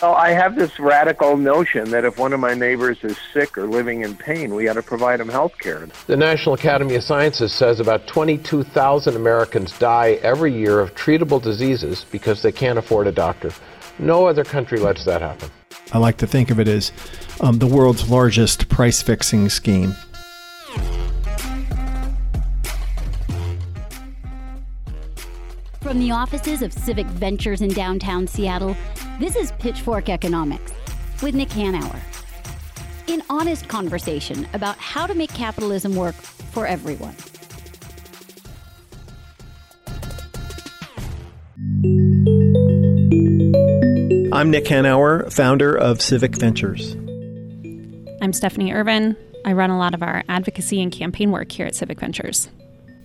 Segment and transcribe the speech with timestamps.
[0.00, 3.66] Well, I have this radical notion that if one of my neighbors is sick or
[3.66, 5.88] living in pain, we ought to provide them health care.
[6.06, 12.06] The National Academy of Sciences says about 22,000 Americans die every year of treatable diseases
[12.12, 13.50] because they can't afford a doctor.
[13.98, 15.50] No other country lets that happen.
[15.92, 16.92] I like to think of it as
[17.40, 19.94] um, the world's largest price fixing scheme.
[25.88, 28.76] From the offices of Civic Ventures in downtown Seattle,
[29.18, 30.70] this is Pitchfork Economics
[31.22, 31.98] with Nick Hanauer.
[33.08, 37.14] An honest conversation about how to make capitalism work for everyone.
[44.30, 46.96] I'm Nick Hanauer, founder of Civic Ventures.
[48.20, 49.16] I'm Stephanie Irvin.
[49.46, 52.50] I run a lot of our advocacy and campaign work here at Civic Ventures.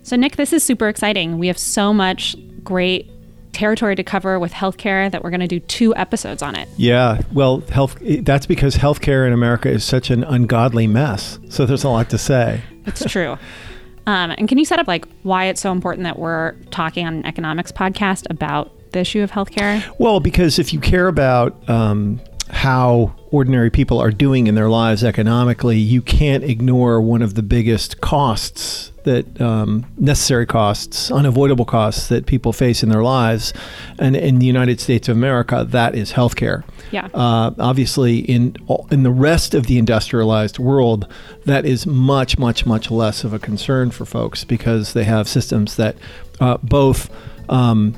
[0.01, 1.37] So, Nick, this is super exciting.
[1.37, 3.09] We have so much great
[3.53, 6.67] territory to cover with healthcare that we're going to do two episodes on it.
[6.75, 11.39] Yeah, well, health that's because healthcare in America is such an ungodly mess.
[11.49, 12.61] So there's a lot to say.
[12.85, 13.31] It's true.
[14.07, 17.13] um, and can you set up like why it's so important that we're talking on
[17.13, 19.83] an economics podcast about the issue of healthcare?
[19.99, 25.03] Well, because if you care about um, how ordinary people are doing in their lives
[25.03, 32.07] economically, you can't ignore one of the biggest costs that um, necessary costs, unavoidable costs
[32.07, 33.53] that people face in their lives.
[33.99, 36.63] And in the United States of America, that is healthcare.
[36.91, 37.09] Yeah.
[37.13, 38.55] Uh, obviously, in
[38.91, 41.07] in the rest of the industrialized world,
[41.45, 45.75] that is much, much, much less of a concern for folks because they have systems
[45.75, 45.97] that
[46.39, 47.09] uh, both
[47.49, 47.95] um,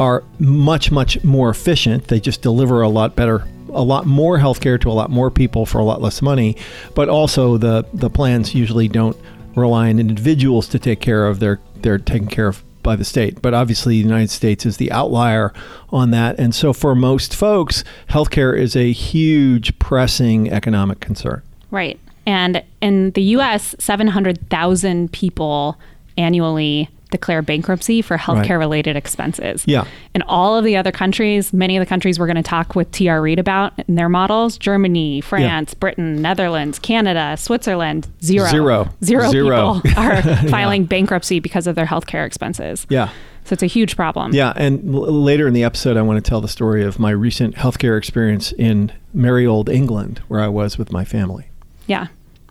[0.00, 2.08] are much, much more efficient.
[2.08, 5.66] They just deliver a lot better a lot more healthcare to a lot more people
[5.66, 6.56] for a lot less money,
[6.94, 9.16] but also the the plans usually don't
[9.54, 13.42] rely on individuals to take care of their they're taken care of by the state.
[13.42, 15.52] But obviously, the United States is the outlier
[15.90, 21.42] on that, and so for most folks, healthcare is a huge pressing economic concern.
[21.70, 25.78] Right, and in the U.S., seven hundred thousand people
[26.16, 28.56] annually declare bankruptcy for healthcare right.
[28.56, 29.64] related expenses.
[29.66, 29.86] Yeah.
[30.14, 32.90] In all of the other countries, many of the countries we're going to talk with
[32.90, 35.78] TR Reid about in their models Germany, France, yeah.
[35.78, 38.48] Britain, Netherlands, Canada, Switzerland zero.
[38.48, 38.88] Zero.
[39.02, 39.80] Zero, zero.
[39.80, 40.88] people are filing yeah.
[40.88, 42.86] bankruptcy because of their healthcare expenses.
[42.88, 43.10] Yeah.
[43.44, 44.34] So it's a huge problem.
[44.34, 44.52] Yeah.
[44.56, 47.54] And l- later in the episode, I want to tell the story of my recent
[47.54, 51.48] healthcare experience in merry old England, where I was with my family.
[51.86, 52.08] Yeah.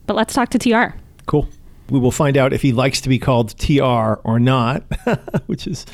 [0.08, 0.98] But let's talk to TR.
[1.28, 1.48] Cool.
[1.90, 4.84] We will find out if he likes to be called TR or not,
[5.46, 5.86] which is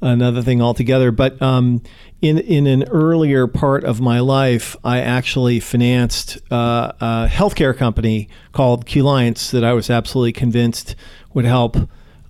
[0.00, 1.10] another thing altogether.
[1.10, 1.82] But um,
[2.22, 8.28] in in an earlier part of my life, I actually financed uh, a healthcare company
[8.52, 10.96] called Qliance that I was absolutely convinced
[11.34, 11.76] would help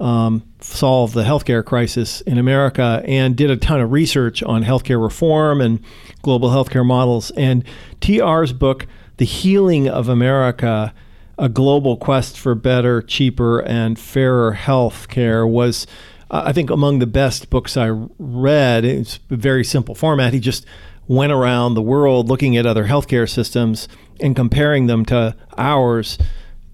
[0.00, 5.02] um, solve the healthcare crisis in America, and did a ton of research on healthcare
[5.02, 5.80] reform and
[6.22, 7.30] global healthcare models.
[7.32, 7.64] And
[8.00, 8.86] TR's book,
[9.16, 10.92] The Healing of America
[11.38, 15.86] a global quest for better, cheaper, and fairer health care was,
[16.30, 17.88] uh, I think, among the best books I
[18.18, 18.84] read.
[18.84, 20.32] It's a very simple format.
[20.32, 20.64] He just
[21.08, 23.86] went around the world looking at other healthcare systems
[24.20, 26.18] and comparing them to ours.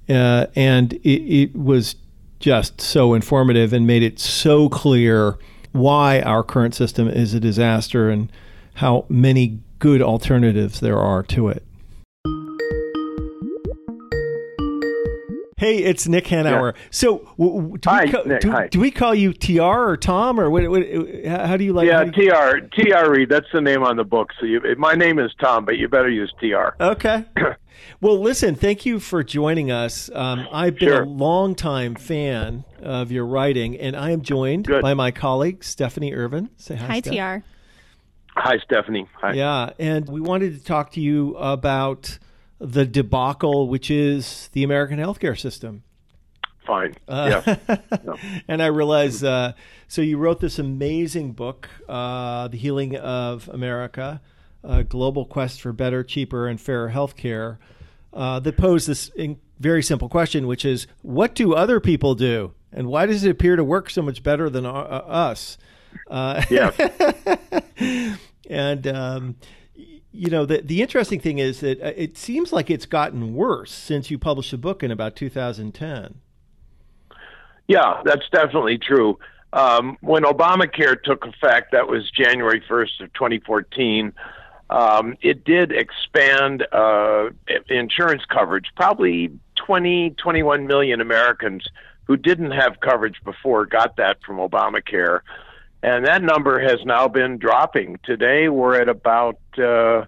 [0.09, 1.97] Uh, and it, it was
[2.39, 5.39] just so informative and made it so clear
[5.73, 8.31] why our current system is a disaster and
[8.75, 11.65] how many good alternatives there are to it.
[15.62, 16.75] Hey, it's Nick Hanauer.
[16.75, 16.83] Yeah.
[16.91, 18.67] So, do, hi, we ca- Nick, do, hi.
[18.67, 20.83] do, we call you TR or Tom or what, what,
[21.25, 21.87] how do you like?
[21.87, 22.11] Yeah, you...
[22.11, 23.28] TR TR Reid.
[23.28, 24.31] That's the name on the book.
[24.41, 26.75] So you, my name is Tom, but you better use TR.
[26.83, 27.27] Okay.
[28.00, 28.56] well, listen.
[28.56, 30.11] Thank you for joining us.
[30.12, 31.03] Um, I've been sure.
[31.03, 34.83] a long-time fan of your writing, and I am joined Good.
[34.83, 36.50] by my colleague Stephanie Irvin.
[36.56, 37.15] Say hi, hi Steph.
[37.15, 37.44] TR.
[38.34, 39.06] Hi, Stephanie.
[39.21, 39.34] Hi.
[39.34, 42.19] Yeah, and we wanted to talk to you about
[42.62, 45.83] the debacle, which is the American healthcare system
[46.65, 46.95] fine.
[47.09, 47.77] Uh, yeah.
[48.05, 48.17] no.
[48.49, 49.53] And I realize, uh,
[49.89, 54.21] so you wrote this amazing book, uh, The Healing of America,
[54.65, 57.59] a global quest for better, cheaper, and fairer healthcare,
[58.12, 59.11] uh, that posed this
[59.58, 62.53] very simple question, which is, what do other people do?
[62.73, 65.58] And why does it appear to work so much better than uh, us?
[66.11, 66.70] Uh, yeah.
[68.49, 69.37] and, um,
[70.12, 74.11] you know, the, the interesting thing is that it seems like it's gotten worse since
[74.11, 76.20] you published a book in about 2010.
[77.67, 79.19] Yeah, that's definitely true.
[79.53, 84.12] Um, when Obamacare took effect, that was January 1st of 2014.
[84.70, 87.31] Um, it did expand uh,
[87.69, 88.67] insurance coverage.
[88.76, 91.67] Probably 20, 21 million Americans
[92.05, 95.20] who didn't have coverage before got that from Obamacare.
[95.82, 97.99] And that number has now been dropping.
[98.05, 100.05] Today, we're at about uh,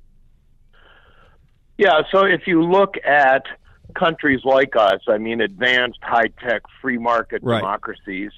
[1.79, 3.45] Yeah, so if you look at
[3.95, 7.61] countries like us, I mean, advanced, high tech, free market right.
[7.61, 8.33] democracies,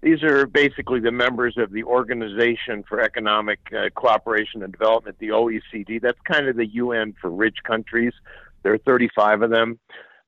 [0.00, 5.30] these are basically the members of the Organization for Economic uh, Cooperation and Development, the
[5.30, 6.00] OECD.
[6.00, 8.12] That's kind of the UN for rich countries.
[8.62, 9.80] There are 35 of them.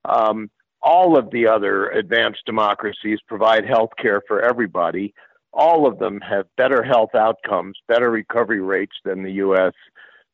[0.04, 0.50] Um,
[0.82, 5.14] all of the other advanced democracies provide health care for everybody.
[5.52, 9.72] All of them have better health outcomes, better recovery rates than the U.S.,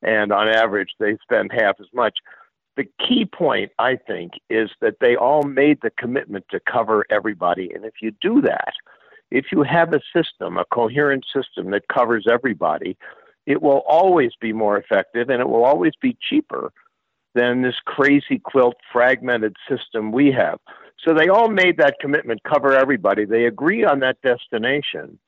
[0.02, 2.19] and on average, they spend half as much.
[2.76, 7.70] The key point, I think, is that they all made the commitment to cover everybody.
[7.75, 8.72] And if you do that,
[9.31, 12.96] if you have a system, a coherent system that covers everybody,
[13.46, 16.72] it will always be more effective and it will always be cheaper
[17.34, 20.58] than this crazy quilt fragmented system we have.
[21.04, 23.25] So they all made that commitment, cover everybody.
[23.25, 25.19] They agree on that destination,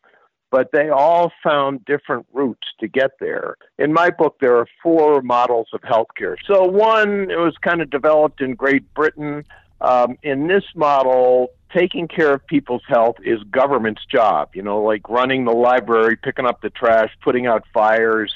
[0.55, 3.57] but they all found different routes to get there.
[3.77, 6.37] In my book, there are four models of healthcare.
[6.47, 9.45] So one, it was kind of developed in Great Britain.
[9.81, 14.51] Um, in this model, taking care of people's health is government's job.
[14.55, 18.33] You know, like running the library, picking up the trash, putting out fires,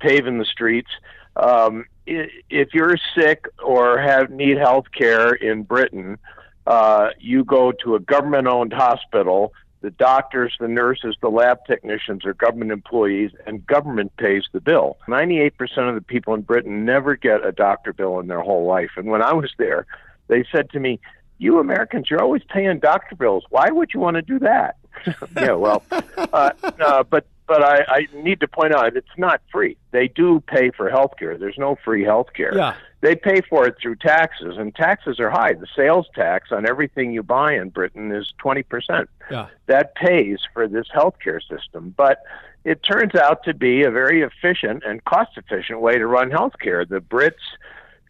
[0.00, 0.90] paving the streets.
[1.36, 6.18] Um, if you're sick or have need health care in Britain,
[6.66, 9.52] uh, you go to a government-owned hospital.
[9.82, 14.96] The doctors, the nurses, the lab technicians are government employees, and government pays the bill.
[15.08, 15.52] 98%
[15.88, 18.92] of the people in Britain never get a doctor bill in their whole life.
[18.96, 19.86] And when I was there,
[20.28, 21.00] they said to me,
[21.38, 23.44] you Americans, you're always paying doctor bills.
[23.50, 24.76] Why would you want to do that?
[25.36, 29.76] yeah, well, uh, uh, but but I, I need to point out it's not free.
[29.90, 31.36] They do pay for health care.
[31.36, 32.56] There's no free health care.
[32.56, 32.74] Yeah.
[33.00, 35.54] They pay for it through taxes, and taxes are high.
[35.54, 39.08] The sales tax on everything you buy in Britain is 20%.
[39.30, 39.48] Yeah.
[39.66, 41.92] That pays for this health care system.
[41.96, 42.22] But
[42.64, 46.54] it turns out to be a very efficient and cost efficient way to run health
[46.60, 46.84] care.
[46.84, 47.32] The Brits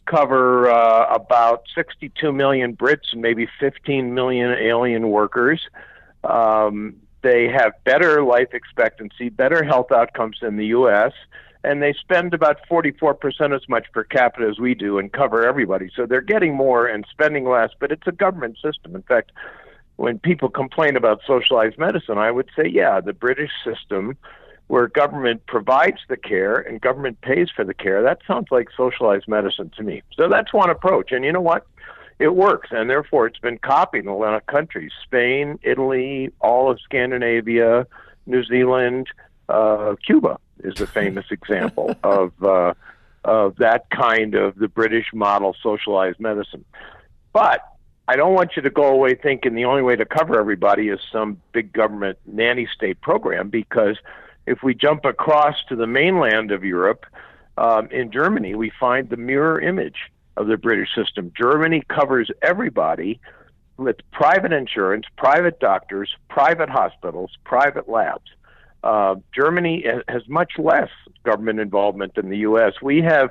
[0.04, 5.60] cover uh, about 62 million Brits and maybe 15 million alien workers.
[6.22, 11.12] Um, they have better life expectancy, better health outcomes than the U.S.,
[11.64, 15.90] and they spend about 44% as much per capita as we do and cover everybody.
[15.94, 18.96] So they're getting more and spending less, but it's a government system.
[18.96, 19.30] In fact,
[19.96, 24.16] when people complain about socialized medicine, I would say, yeah, the British system
[24.66, 29.28] where government provides the care and government pays for the care, that sounds like socialized
[29.28, 30.02] medicine to me.
[30.16, 31.12] So that's one approach.
[31.12, 31.66] And you know what?
[32.22, 36.70] It works, and therefore it's been copied in a lot of countries Spain, Italy, all
[36.70, 37.84] of Scandinavia,
[38.26, 39.08] New Zealand,
[39.48, 42.74] uh, Cuba is a famous example of, uh,
[43.24, 46.64] of that kind of the British model socialized medicine.
[47.32, 47.60] But
[48.06, 51.00] I don't want you to go away thinking the only way to cover everybody is
[51.10, 53.96] some big government nanny state program because
[54.46, 57.04] if we jump across to the mainland of Europe,
[57.58, 61.32] um, in Germany, we find the mirror image of the British system.
[61.36, 63.20] Germany covers everybody
[63.76, 68.30] with private insurance, private doctors, private hospitals, private labs.
[68.82, 70.88] Uh, Germany has much less
[71.24, 72.74] government involvement than the U.S.
[72.82, 73.30] We have,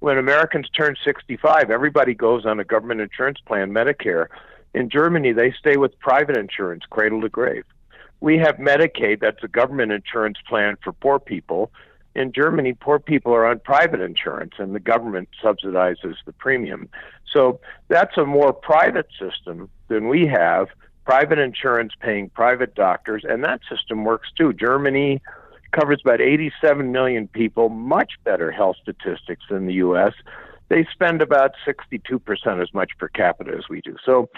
[0.00, 4.26] when Americans turn 65, everybody goes on a government insurance plan, Medicare.
[4.74, 7.64] In Germany, they stay with private insurance, cradle to grave.
[8.20, 11.70] We have Medicaid, that's a government insurance plan for poor people.
[12.14, 16.88] In Germany, poor people are on private insurance and the government subsidizes the premium.
[17.32, 20.68] So that's a more private system than we have
[21.04, 24.52] private insurance paying private doctors, and that system works too.
[24.52, 25.22] Germany
[25.72, 30.12] covers about 87 million people, much better health statistics than the U.S.
[30.68, 33.96] They spend about 62% as much per capita as we do.
[34.04, 34.28] So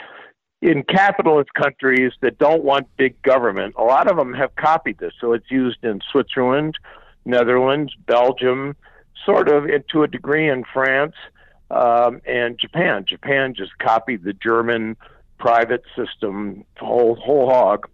[0.62, 5.12] in capitalist countries that don't want big government, a lot of them have copied this.
[5.21, 6.77] So it's used in Switzerland,
[7.25, 8.77] Netherlands, Belgium,
[9.25, 11.15] sort of to a degree in France
[11.71, 13.05] um, and Japan.
[13.07, 14.97] Japan just copied the German
[15.39, 17.89] private system whole whole hog.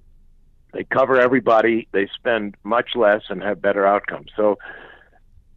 [0.73, 1.89] They cover everybody.
[1.93, 4.31] They spend much less and have better outcomes.
[4.37, 4.59] So,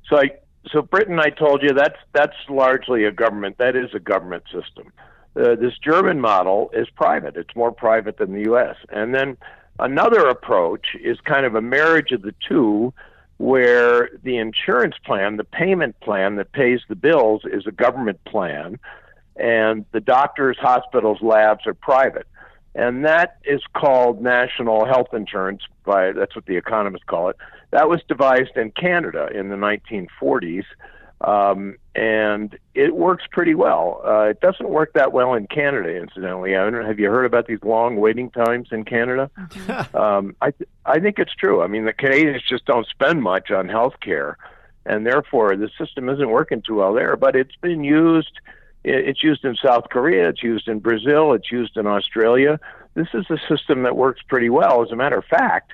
[0.10, 0.30] so I
[0.72, 3.58] so Britain, I told you that's that's largely a government.
[3.58, 4.92] That is a government system.
[5.36, 7.36] Uh, this German model is private.
[7.36, 8.76] It's more private than the U.S.
[8.90, 9.38] And then
[9.80, 12.94] another approach is kind of a marriage of the two,
[13.40, 18.78] where the insurance plan, the payment plan that pays the bills, is a government plan,
[19.38, 22.28] and the doctors, hospitals, labs are private.
[22.76, 27.38] And that is called national health insurance by that's what the economists call it.
[27.72, 30.66] That was devised in Canada in the 1940s,
[31.22, 34.02] um, and it works pretty well.
[34.06, 36.56] Uh, it doesn't work that well in Canada, incidentally.
[36.56, 39.30] I don't, have you heard about these long waiting times in Canada?
[39.38, 39.98] Mm-hmm.
[40.02, 41.62] um, I th- I think it's true.
[41.62, 44.38] I mean, the Canadians just don't spend much on health care,
[44.86, 47.18] and therefore the system isn't working too well there.
[47.18, 48.40] But it's been used
[48.84, 52.60] it's used in South Korea, it's used in Brazil, it's used in Australia.
[52.94, 54.82] This is a system that works pretty well.
[54.82, 55.72] As a matter of fact,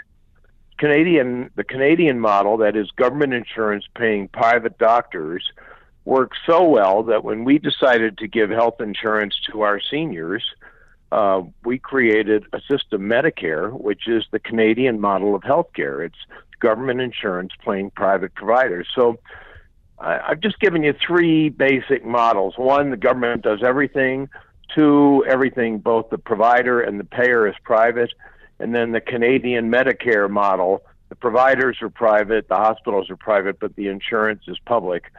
[0.77, 5.44] Canadian the Canadian model that is government insurance paying private doctors
[6.03, 10.44] works so well that when we decided to give health insurance to our seniors,
[11.12, 16.05] uh, we created a system, Medicare, which is the Canadian model of healthcare.
[16.05, 16.17] It's
[16.60, 18.88] government insurance paying private providers.
[18.94, 19.17] So
[19.98, 22.55] I've just given you three basic models.
[22.58, 24.29] One, the government does everything.
[24.74, 28.12] Two, everything, both the provider and the payer is private.
[28.59, 33.75] And then the Canadian Medicare model, the providers are private, the hospitals are private, but
[33.75, 35.12] the insurance is public.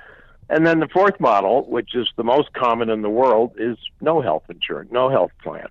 [0.48, 4.20] And then the fourth model, which is the most common in the world, is no
[4.20, 5.68] health insurance, no health plan.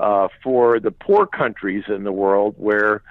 [0.00, 3.02] Uh, for the poor countries in the world where,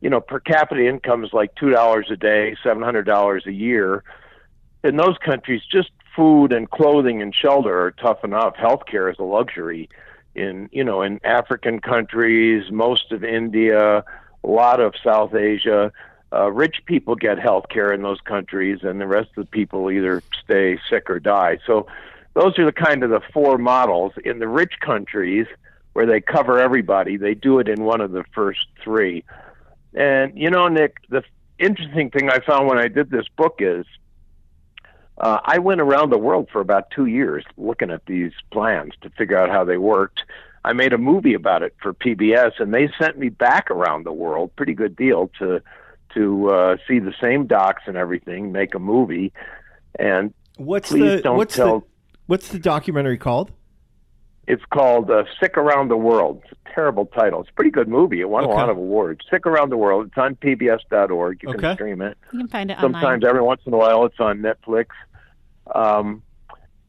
[0.00, 4.04] you know, per capita income is like $2 a day, $700 a year,
[4.82, 8.54] in those countries, just food and clothing and shelter are tough enough.
[8.56, 9.88] Healthcare is a luxury.
[10.34, 14.04] In you know, in African countries, most of India,
[14.44, 15.92] a lot of South Asia,
[16.32, 19.90] uh, rich people get health care in those countries, and the rest of the people
[19.90, 21.58] either stay sick or die.
[21.66, 21.86] So,
[22.34, 24.12] those are the kind of the four models.
[24.24, 25.46] In the rich countries,
[25.92, 29.24] where they cover everybody, they do it in one of the first three.
[29.94, 31.24] And you know, Nick, the
[31.58, 33.84] interesting thing I found when I did this book is
[35.20, 39.10] uh, I went around the world for about two years looking at these plans to
[39.10, 40.22] figure out how they worked.
[40.64, 44.12] I made a movie about it for PBS, and they sent me back around the
[44.12, 44.54] world.
[44.56, 45.62] Pretty good deal to
[46.14, 49.32] to uh, see the same docs and everything, make a movie.
[49.98, 51.80] And what's please the don't what's tell.
[51.80, 51.86] the
[52.26, 53.52] what's the documentary called?
[54.48, 56.42] It's called uh, Sick Around the World.
[56.50, 57.40] It's a terrible title.
[57.40, 58.20] It's a pretty good movie.
[58.20, 58.52] It won Okay.
[58.52, 59.20] a lot of awards.
[59.30, 60.06] Sick Around the World.
[60.08, 61.42] It's on PBS.org.
[61.42, 61.58] You Okay.
[61.58, 62.18] can stream it.
[62.32, 63.24] You can find it Sometimes, online.
[63.24, 64.86] every once in a while, it's on Netflix.
[65.74, 66.22] Um,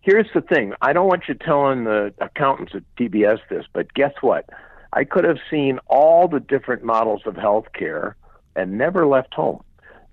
[0.01, 4.13] here's the thing: I don't want you telling the accountants at PBS this, but guess
[4.21, 4.49] what?
[4.93, 8.15] I could have seen all the different models of healthcare
[8.55, 9.63] and never left home,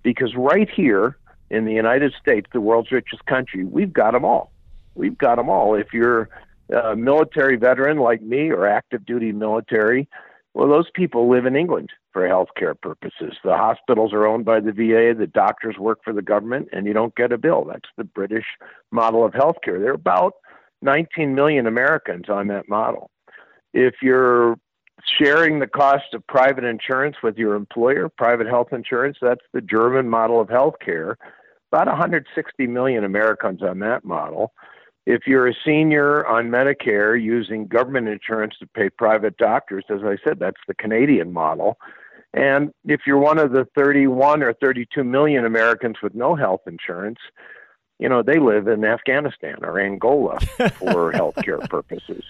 [0.03, 1.17] because right here
[1.51, 4.53] in the United States, the world's richest country, we've got them all.
[4.95, 5.75] We've got them all.
[5.75, 6.29] If you're
[6.71, 10.09] a military veteran like me or active duty military,
[10.55, 13.35] well, those people live in England for healthcare purposes.
[13.45, 16.93] The hospitals are owned by the VA, the doctors work for the government, and you
[16.93, 17.65] don't get a bill.
[17.65, 18.45] That's the British
[18.91, 19.79] model of healthcare.
[19.79, 20.33] There are about
[20.83, 23.11] 19 million Americans on that model.
[23.73, 24.57] If you're
[25.23, 30.09] sharing the cost of private insurance with your employer, private health insurance, that's the German
[30.09, 31.15] model of healthcare.
[31.71, 34.53] About 160 million Americans on that model.
[35.07, 40.17] If you're a senior on Medicare using government insurance to pay private doctors, as I
[40.27, 41.79] said, that's the Canadian model.
[42.35, 47.19] And if you're one of the 31 or 32 million Americans with no health insurance,
[47.99, 50.39] you know, they live in Afghanistan or Angola
[50.79, 52.23] for healthcare purposes.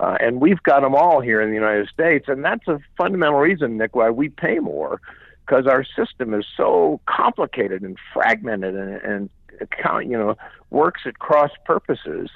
[0.00, 2.26] Uh, and we've got them all here in the United States.
[2.28, 5.00] And that's a fundamental reason, Nick, why we pay more
[5.46, 9.30] because our system is so complicated and fragmented and, and
[9.60, 10.36] account, you know,
[10.70, 12.30] works at cross purposes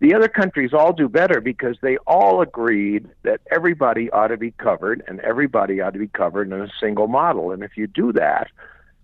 [0.00, 4.50] The other countries all do better because they all agreed that everybody ought to be
[4.52, 7.50] covered and everybody ought to be covered in a single model.
[7.50, 8.48] And if you do that,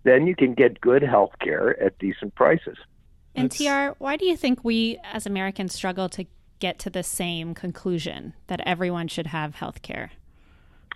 [0.05, 2.77] then you can get good health care at decent prices.
[3.35, 6.27] And TR, why do you think we as Americans struggle to
[6.59, 10.13] get to the same conclusion that everyone should have health care?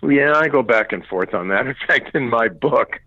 [0.03, 1.65] Yeah, I go back and forth on that.
[1.67, 2.99] In fact, in my book,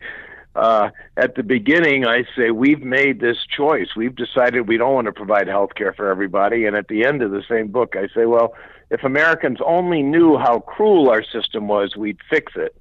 [0.54, 3.88] uh, at the beginning, I say we've made this choice.
[3.96, 6.66] We've decided we don't want to provide health care for everybody.
[6.66, 8.54] And at the end of the same book, I say, well,
[8.90, 12.76] if Americans only knew how cruel our system was, we'd fix it.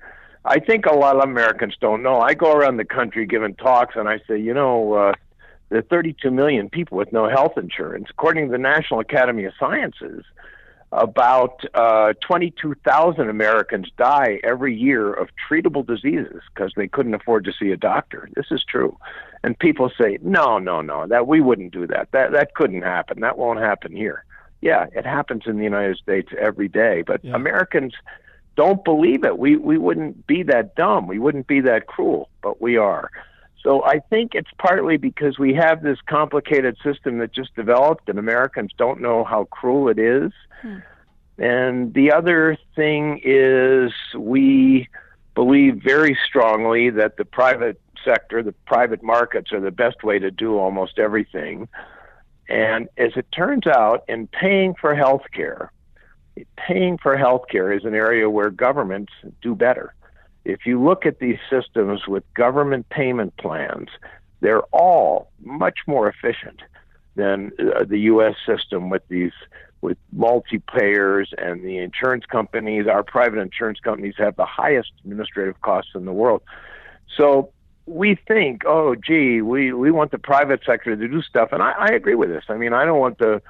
[0.45, 2.19] I think a lot of Americans don't know.
[2.19, 5.13] I go around the country giving talks, and I say, you know, uh,
[5.69, 8.07] there are 32 million people with no health insurance.
[8.09, 10.23] According to the National Academy of Sciences,
[10.91, 17.53] about uh, 22,000 Americans die every year of treatable diseases because they couldn't afford to
[17.53, 18.29] see a doctor.
[18.35, 18.97] This is true.
[19.43, 22.09] And people say, no, no, no, that we wouldn't do that.
[22.11, 23.21] That that couldn't happen.
[23.21, 24.25] That won't happen here.
[24.61, 27.35] Yeah, it happens in the United States every day, but yeah.
[27.35, 27.93] Americans
[28.57, 29.37] don't believe it.
[29.37, 31.07] We we wouldn't be that dumb.
[31.07, 33.09] We wouldn't be that cruel, but we are.
[33.63, 38.17] So I think it's partly because we have this complicated system that just developed, and
[38.17, 40.31] Americans don't know how cruel it is.
[40.61, 40.77] Hmm.
[41.37, 44.87] And the other thing is we
[45.35, 50.31] believe very strongly that the private sector, the private markets, are the best way to
[50.31, 51.67] do almost everything.
[52.47, 55.71] And as it turns out, in paying for health care,
[56.57, 59.11] paying for health care is an area where governments
[59.41, 59.93] do better
[60.45, 63.89] if you look at these systems with government payment plans,
[64.41, 66.61] they're all much more efficient
[67.15, 68.35] than uh, the U.S.
[68.45, 69.33] system with these
[69.81, 72.87] with multi-payers and the insurance companies.
[72.87, 76.41] Our private insurance companies have the highest administrative costs in the world.
[77.15, 77.51] So
[77.85, 81.71] we think, oh, gee, we we want the private sector to do stuff, and I,
[81.71, 82.43] I agree with this.
[82.49, 83.41] I mean, I don't want the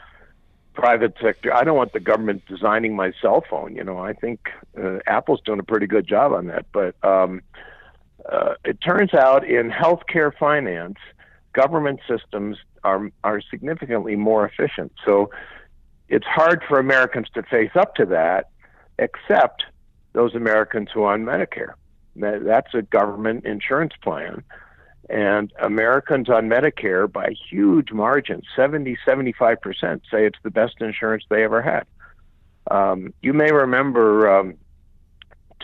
[0.79, 1.53] private sector.
[1.53, 3.75] I don't want the government designing my cell phone.
[3.75, 4.50] You know, I think
[4.81, 6.65] uh, Apple's doing a pretty good job on that.
[6.71, 7.41] But um,
[8.31, 10.97] uh, it turns out in healthcare finance,
[11.53, 14.91] government systems are are significantly more efficient.
[15.06, 15.32] So
[16.08, 18.49] it's hard for Americans to face up to that,
[18.97, 19.65] except
[20.13, 21.73] those Americans who are on Medicare.
[22.15, 24.43] That's a government insurance plan
[25.10, 29.58] and Americans on Medicare, by huge margins, 70, 75%,
[30.12, 31.86] say it's the best insurance they ever had.
[32.69, 34.56] Um, you may remember um,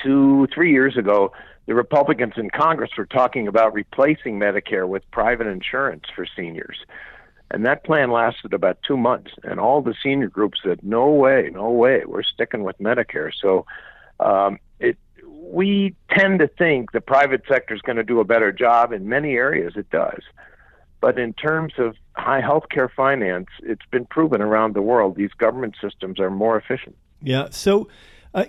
[0.02, 1.32] two, three years ago,
[1.68, 6.78] the Republicans in Congress were talking about replacing Medicare with private insurance for seniors.
[7.52, 9.32] And that plan lasted about two months.
[9.44, 13.32] And all the senior groups said, no way, no way, we're sticking with Medicare.
[13.40, 13.66] So
[14.20, 14.98] um, it,
[15.52, 18.92] we tend to think the private sector is going to do a better job.
[18.92, 20.22] In many areas, it does.
[21.02, 25.76] But in terms of high healthcare finance, it's been proven around the world these government
[25.82, 26.96] systems are more efficient.
[27.22, 27.50] Yeah.
[27.52, 27.90] So,
[28.34, 28.46] uh,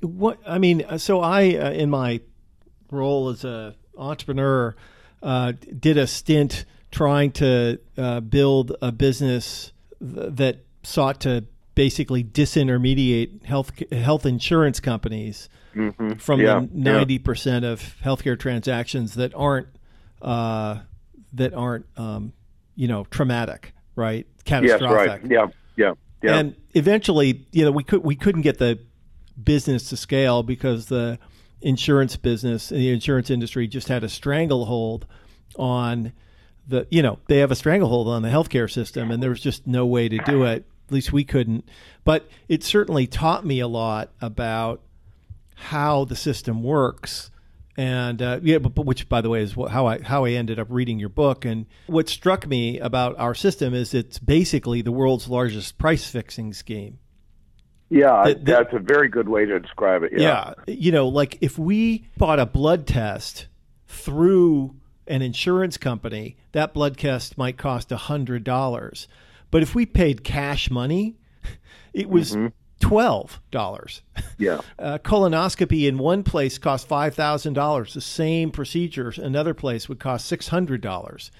[0.00, 2.20] what I mean, uh, so I, uh, in my
[2.90, 4.74] role as a entrepreneur,
[5.22, 12.22] uh, did a stint trying to uh, build a business th- that sought to basically
[12.22, 16.14] disintermediate health health insurance companies mm-hmm.
[16.14, 17.20] from yeah, the ninety yeah.
[17.24, 19.68] percent of healthcare transactions that aren't
[20.20, 20.78] uh,
[21.32, 22.32] that aren't um,
[22.74, 24.26] you know traumatic, right?
[24.44, 25.22] Catastrophic.
[25.24, 25.30] Yes, right.
[25.30, 26.38] Yeah, yeah, yeah.
[26.38, 28.78] And eventually, you know, we could we couldn't get the
[29.42, 31.18] business to scale because the
[31.60, 35.06] insurance business, and the insurance industry, just had a stranglehold
[35.56, 36.12] on
[36.68, 39.66] the you know they have a stranglehold on the healthcare system, and there was just
[39.66, 40.64] no way to do it.
[40.92, 41.68] At least we couldn't.
[42.04, 44.82] But it certainly taught me a lot about
[45.54, 47.30] how the system works
[47.76, 50.32] and uh, yeah, but, but, which by the way is what, how I how I
[50.32, 51.44] ended up reading your book.
[51.44, 56.52] And what struck me about our system is it's basically the world's largest price fixing
[56.52, 56.98] scheme.
[57.88, 60.12] Yeah, the, the, that's a very good way to describe it.
[60.12, 60.54] Yeah.
[60.66, 63.48] yeah, you know, like if we bought a blood test
[63.86, 64.74] through
[65.06, 69.08] an insurance company, that blood test might cost a hundred dollars,
[69.52, 71.14] but if we paid cash money,
[71.94, 72.32] it was.
[72.32, 72.48] Mm-hmm
[72.82, 74.02] twelve dollars.
[74.38, 74.60] Yeah.
[74.78, 77.94] Uh, colonoscopy in one place cost five thousand dollars.
[77.94, 81.30] The same procedure another place would cost six hundred dollars.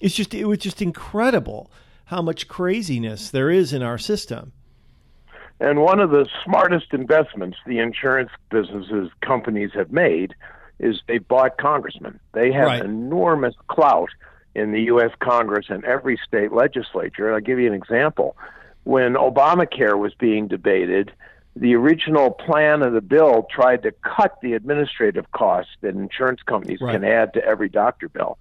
[0.00, 1.70] It's just it was just incredible
[2.06, 4.52] how much craziness there is in our system.
[5.60, 10.34] And one of the smartest investments the insurance businesses companies have made
[10.80, 12.18] is they bought congressmen.
[12.32, 12.84] They have right.
[12.84, 14.10] enormous clout
[14.58, 15.12] in the U.S.
[15.20, 17.32] Congress and every state legislature.
[17.32, 18.36] I'll give you an example
[18.88, 21.12] when Obamacare was being debated,
[21.54, 26.80] the original plan of the bill tried to cut the administrative costs that insurance companies
[26.80, 26.94] right.
[26.94, 28.38] can add to every doctor bill.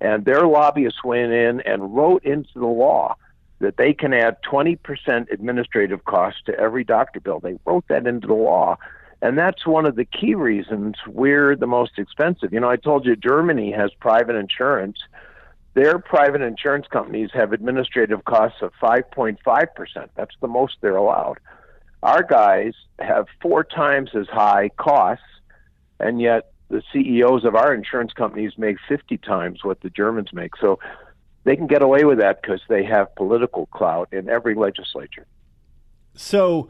[0.00, 3.16] And their lobbyists went in and wrote into the law
[3.58, 7.40] that they can add 20% administrative costs to every doctor bill.
[7.40, 8.78] They wrote that into the law.
[9.20, 12.52] And that's one of the key reasons we're the most expensive.
[12.52, 14.98] You know, I told you Germany has private insurance.
[15.74, 19.38] Their private insurance companies have administrative costs of 5.5%.
[20.16, 21.38] That's the most they're allowed.
[22.02, 25.24] Our guys have four times as high costs,
[26.00, 30.52] and yet the CEOs of our insurance companies make 50 times what the Germans make.
[30.60, 30.78] So
[31.44, 35.26] they can get away with that because they have political clout in every legislature.
[36.14, 36.68] So,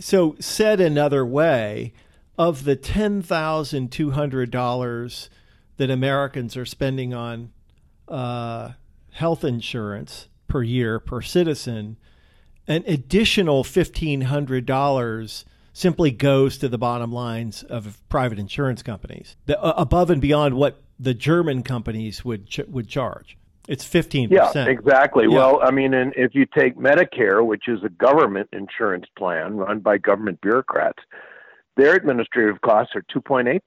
[0.00, 1.92] so said another way,
[2.36, 5.30] of the ten thousand two hundred dollars
[5.76, 7.52] that Americans are spending on
[8.08, 8.70] uh,
[9.12, 11.96] health insurance per year per citizen,
[12.66, 19.36] an additional fifteen hundred dollars simply goes to the bottom lines of private insurance companies,
[19.46, 23.36] the, uh, above and beyond what the German companies would ch- would charge.
[23.66, 24.30] It's 15%.
[24.30, 25.24] Yeah, exactly.
[25.24, 25.36] Yeah.
[25.36, 29.80] Well, I mean, and if you take Medicare, which is a government insurance plan run
[29.80, 31.02] by government bureaucrats,
[31.76, 33.60] their administrative costs are 2.8%.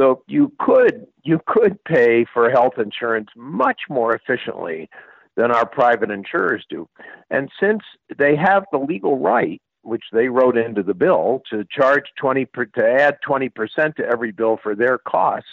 [0.00, 4.88] So you could you could pay for health insurance much more efficiently
[5.36, 6.88] than our private insurers do.
[7.28, 7.82] And since
[8.18, 12.64] they have the legal right, which they wrote into the bill to charge 20 per,
[12.64, 15.48] to add 20% to every bill for their costs,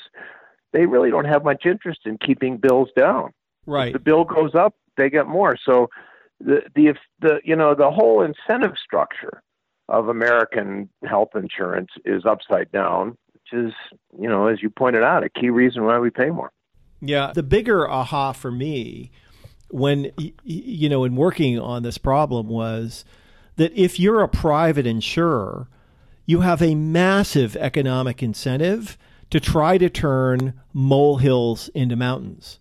[0.71, 3.31] they really don't have much interest in keeping bills down.
[3.65, 3.87] Right.
[3.87, 5.57] If the bill goes up, they get more.
[5.65, 5.89] So
[6.39, 9.41] the the if the you know the whole incentive structure
[9.89, 13.17] of American health insurance is upside down,
[13.53, 13.73] is
[14.19, 16.51] you know as you pointed out a key reason why we pay more.
[17.01, 19.11] Yeah, the bigger aha for me
[19.69, 20.11] when
[20.43, 23.05] you know in working on this problem was
[23.57, 25.67] that if you're a private insurer,
[26.25, 28.97] you have a massive economic incentive
[29.29, 32.59] to try to turn molehills into mountains.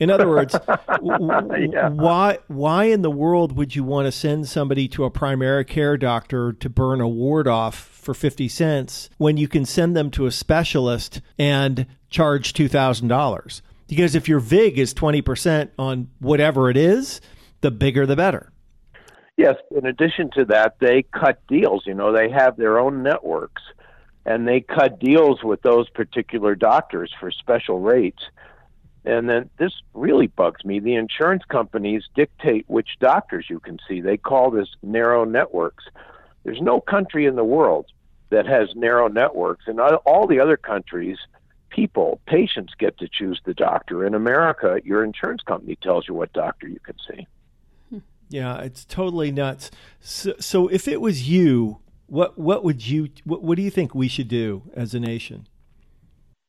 [0.00, 1.88] In other words, yeah.
[1.88, 5.96] why why in the world would you want to send somebody to a primary care
[5.96, 10.26] doctor to burn a ward off for 50 cents when you can send them to
[10.26, 13.62] a specialist and charge $2,000?
[13.86, 17.20] Because if your VIG is 20% on whatever it is,
[17.60, 18.50] the bigger the better.
[19.36, 21.84] Yes, in addition to that, they cut deals.
[21.86, 23.62] You know, they have their own networks
[24.26, 28.22] and they cut deals with those particular doctors for special rates.
[29.04, 30.80] And then this really bugs me.
[30.80, 34.00] The insurance companies dictate which doctors you can see.
[34.00, 35.84] They call this narrow networks.
[36.44, 37.86] There's no country in the world
[38.30, 39.66] that has narrow networks.
[39.66, 41.18] and all the other countries,
[41.68, 44.06] people, patients get to choose the doctor.
[44.06, 47.26] In America, your insurance company tells you what doctor you can see.
[48.28, 49.70] Yeah, it's totally nuts.
[50.00, 53.94] So, so if it was you, what what would you what, what do you think
[53.94, 55.46] we should do as a nation?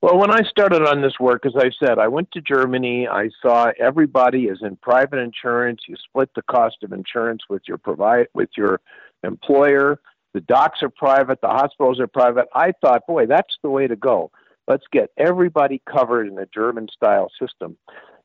[0.02, 3.08] Well, when I started on this work, as I said, I went to Germany.
[3.08, 5.82] I saw everybody is in private insurance.
[5.88, 8.82] You split the cost of insurance with your provide with your
[9.24, 10.00] employer.
[10.34, 11.40] The docs are private.
[11.42, 12.46] The hospitals are private.
[12.54, 14.32] I thought, boy, that's the way to go.
[14.68, 17.78] Let's get everybody covered in a German style system.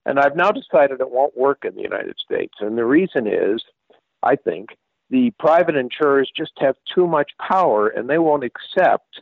[0.06, 2.54] And I've now decided it won't work in the United States.
[2.60, 3.62] And the reason is,
[4.22, 4.70] I think,
[5.10, 9.20] the private insurers just have too much power and they won't accept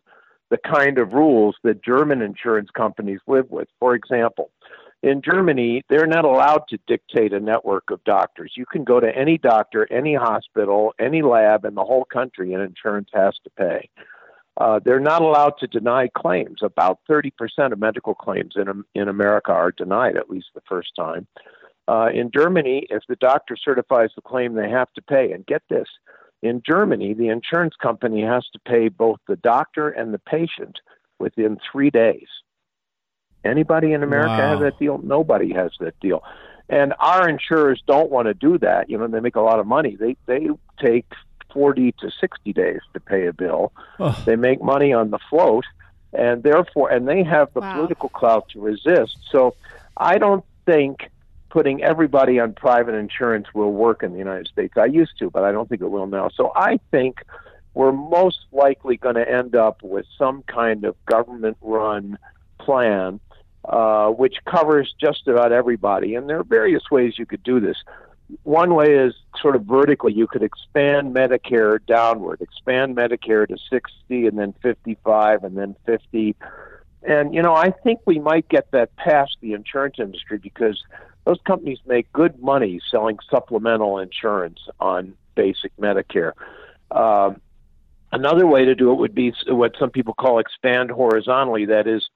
[0.51, 3.69] the kind of rules that German insurance companies live with.
[3.79, 4.51] For example,
[5.03, 8.53] in Germany, they're not allowed to dictate a network of doctors.
[8.57, 12.63] You can go to any doctor, any hospital, any lab in the whole country, and
[12.63, 13.89] insurance has to pay.
[14.57, 16.59] Uh, they're not allowed to deny claims.
[16.63, 17.31] About 30%
[17.73, 21.29] of medical claims in, in America are denied at least the first time.
[21.87, 25.31] Uh, in Germany, if the doctor certifies the claim, they have to pay.
[25.31, 25.87] And get this
[26.43, 30.79] in Germany, the insurance company has to pay both the doctor and the patient
[31.19, 32.29] within three days.
[33.45, 34.51] Anybody in America wow.
[34.51, 34.99] has that deal?
[34.99, 36.23] Nobody has that deal.
[36.69, 38.91] And our insurers don't want to do that.
[38.91, 39.97] You know, they make a lot of money.
[39.97, 40.49] They they
[40.79, 41.07] take
[41.53, 43.73] 40 to 60 days to pay a bill.
[43.99, 44.23] Oh.
[44.27, 45.65] They make money on the float
[46.13, 47.75] and therefore and they have the wow.
[47.75, 49.17] political clout to resist.
[49.31, 49.55] So
[49.97, 51.11] I don't think
[51.51, 54.75] putting everybody on private insurance will work in the United States.
[54.77, 56.29] I used to, but I don't think it will now.
[56.35, 57.23] So I think
[57.75, 62.19] we're most likely going to end up with some kind of government run
[62.59, 63.21] plan
[63.69, 66.15] uh, which covers just about everybody.
[66.15, 67.77] And there are various ways you could do this.
[68.43, 70.13] One way is sort of vertically.
[70.13, 76.35] You could expand Medicare downward, expand Medicare to 60 and then 55 and then 50.
[77.03, 80.83] And, you know, I think we might get that past the insurance industry because
[81.29, 86.33] those companies make good money selling supplemental insurance on basic Medicare.
[86.91, 87.43] Um,
[88.11, 91.67] another way to do it would be what some people call expand horizontally.
[91.67, 92.09] That is,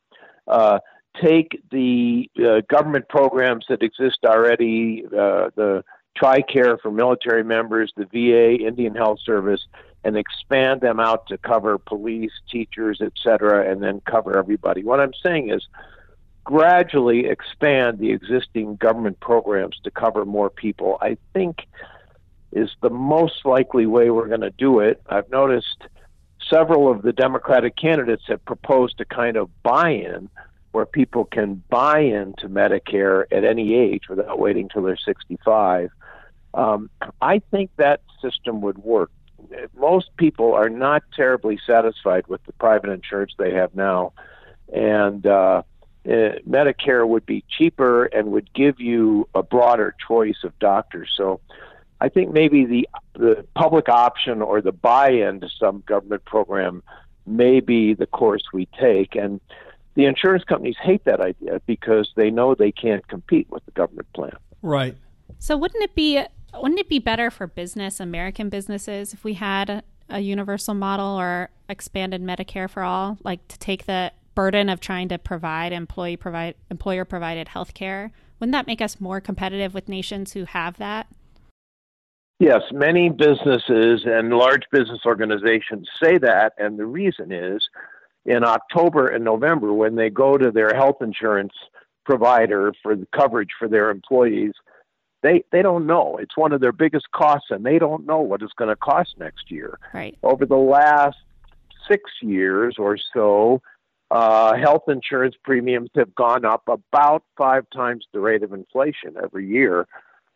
[0.49, 0.79] uh,
[1.21, 5.85] take the uh, government programs that exist already, uh, the
[6.17, 9.61] TRICARE for military members, the VA, Indian Health Service,
[10.05, 14.83] and expand them out to cover police, teachers, etc., and then cover everybody.
[14.83, 15.69] What I'm saying is
[16.45, 20.99] gradually expand the existing government programs to cover more people.
[21.01, 21.67] I think
[22.53, 25.01] is the most likely way we're going to do it.
[25.09, 25.87] I've noticed
[26.51, 30.29] several of the Democratic candidates have proposed a kind of buy-in
[30.73, 35.91] where people can buy into Medicare at any age without waiting till they're 65.
[36.55, 39.11] Um, I think that system would work.
[39.77, 44.13] Most people are not terribly satisfied with the private insurance they have now,
[44.73, 45.63] and uh,
[46.07, 51.11] uh, Medicare would be cheaper and would give you a broader choice of doctors.
[51.17, 51.41] So
[52.01, 56.83] I think maybe the the public option or the buy-in to some government program
[57.27, 59.15] may be the course we take.
[59.15, 59.41] And
[59.95, 64.09] the insurance companies hate that idea because they know they can't compete with the government
[64.15, 64.37] plan.
[64.63, 64.97] Right.
[65.39, 66.23] So wouldn't it be
[66.55, 71.19] wouldn't it be better for business American businesses if we had a, a universal model
[71.19, 76.17] or expanded Medicare for all, like to take the burden of trying to provide employee
[76.17, 78.13] provide employer provided health care?
[78.39, 81.07] Wouldn't that make us more competitive with nations who have that?
[82.39, 87.63] Yes, many businesses and large business organizations say that, and the reason is
[88.25, 91.53] in October and November when they go to their health insurance
[92.05, 94.53] provider for the coverage for their employees,
[95.23, 96.19] they they don't know.
[96.21, 99.15] It's one of their biggest costs, and they don't know what it's going to cost
[99.19, 99.79] next year.
[99.95, 100.17] Right.
[100.23, 101.19] Over the last
[101.89, 103.63] six years or so,
[104.13, 109.49] uh, health insurance premiums have gone up about five times the rate of inflation every
[109.49, 109.87] year.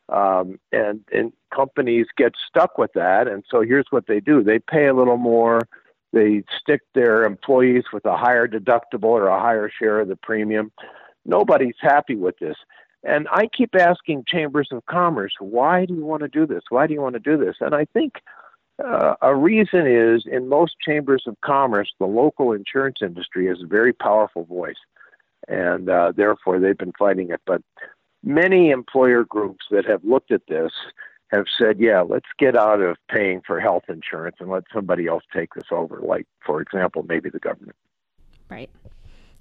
[0.08, 3.28] Um, and, and companies get stuck with that.
[3.28, 5.60] And so here's what they do they pay a little more,
[6.14, 10.72] they stick their employees with a higher deductible or a higher share of the premium.
[11.26, 12.56] Nobody's happy with this.
[13.04, 16.62] And I keep asking chambers of commerce, why do you want to do this?
[16.70, 17.56] Why do you want to do this?
[17.60, 18.14] And I think
[18.84, 23.66] uh, a reason is in most chambers of commerce, the local insurance industry has a
[23.66, 24.76] very powerful voice,
[25.48, 27.40] and uh, therefore they've been fighting it.
[27.46, 27.62] But
[28.22, 30.72] many employer groups that have looked at this
[31.32, 35.24] have said, yeah, let's get out of paying for health insurance and let somebody else
[35.32, 37.76] take this over, like, for example, maybe the government.
[38.48, 38.70] Right.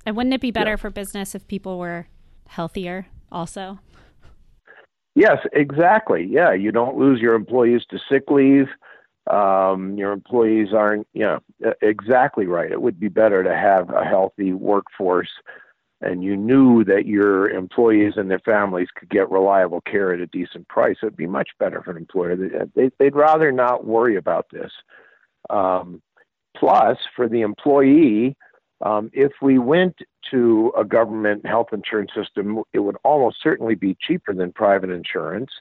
[0.06, 0.76] And wouldn't it be better Yeah.
[0.78, 2.08] for business if people were
[2.48, 3.80] healthier also?
[5.14, 6.26] Yes, exactly.
[6.26, 8.68] Yeah, you don't lose your employees to sick leave.
[9.28, 11.40] Um, your employees aren't, you know,
[11.82, 12.72] exactly right.
[12.72, 15.30] It would be better to have a healthy workforce
[16.02, 20.28] and you knew that your employees and their families could get reliable care at a
[20.28, 20.98] decent price.
[21.02, 22.36] It'd be much better for an employer.
[22.36, 24.72] They- They, they'd rather not worry about this.
[25.50, 26.02] Um,
[26.56, 28.36] plus, for the employee,
[28.82, 29.98] um, if we went
[30.32, 35.52] to a government health insurance system, it would almost certainly be cheaper than private insurance.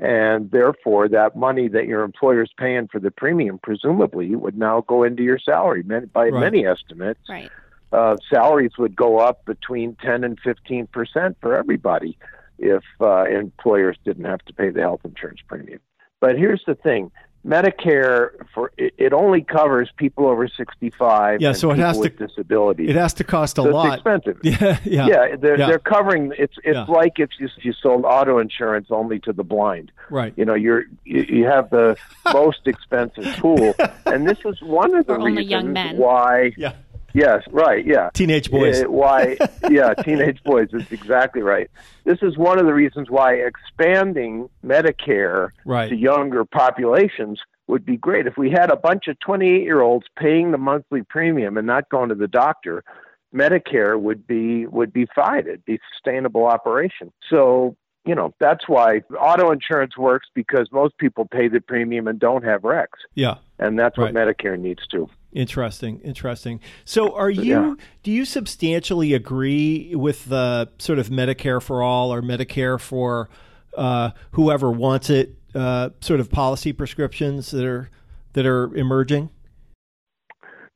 [0.00, 4.80] And therefore, that money that your employer is paying for the premium presumably would now
[4.80, 5.82] go into your salary.
[5.82, 6.32] By Right.
[6.32, 7.50] many estimates, Right.
[7.92, 12.18] uh, salaries would go up between 10 and 15 percent for everybody
[12.58, 15.80] if uh, employers didn't have to pay the health insurance premium.
[16.20, 17.12] But here's the thing:
[17.46, 21.40] Medicare for it, it only covers people over 65.
[21.40, 22.88] Yeah, and so it has to- with disabilities.
[22.90, 23.86] It has to cost a so lot.
[23.86, 24.38] It's expensive.
[24.44, 25.66] Yeah, yeah, Yeah, they're Yeah.
[25.66, 26.32] they're covering.
[26.38, 26.84] It's it's Yeah.
[26.84, 29.92] like if you you sold auto insurance only to the blind.
[30.10, 30.32] Right.
[30.36, 31.96] You know, you're you, you have the
[32.32, 33.74] most expensive pool,
[34.06, 35.96] and this is one of the only reasons young men.
[35.98, 36.52] why.
[36.56, 36.72] Yeah.
[37.14, 37.86] Yes, right.
[37.86, 38.10] Yeah.
[38.12, 38.82] Teenage boys.
[38.82, 39.36] Uh, why?
[39.70, 40.68] Yeah, teenage boys.
[40.72, 41.70] That's exactly right.
[42.04, 45.88] This is one of the reasons why expanding Medicare Right.
[45.88, 48.26] to younger populations would be great.
[48.26, 51.88] If we had a bunch of 28 year olds paying the monthly premium and not
[51.88, 52.82] going to the doctor,
[53.34, 55.40] Medicare would be would be fine.
[55.40, 57.12] It'd be a sustainable operation.
[57.30, 62.18] So you know that's why auto insurance works because most people pay the premium and
[62.20, 63.36] don't have wrecks, Yeah.
[63.58, 65.08] and that's what Medicare needs to.
[65.34, 66.60] Interesting, interesting.
[66.84, 67.74] So, are you Yeah.
[68.04, 73.28] do you substantially agree with the sort of Medicare for all or Medicare for
[73.76, 77.90] uh, whoever wants it uh, sort of policy prescriptions that are
[78.34, 79.28] that are emerging?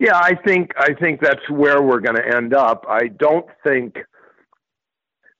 [0.01, 2.85] Yeah, I think I think that's where we're going to end up.
[2.88, 3.97] I don't think.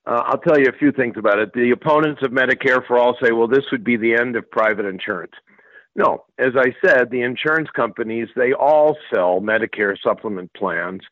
[0.07, 1.53] Uh, I'll tell you a few things about it.
[1.53, 4.87] The opponents of Medicare for all say, "Well, this would be the end of private
[4.87, 5.33] insurance."
[5.99, 11.03] No, as I said, the insurance companies they all sell Medicare supplement plans,